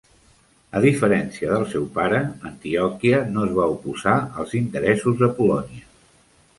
[0.77, 5.91] A diferència del seu pare, Antioquia no es va oposar als interessos de Polònia.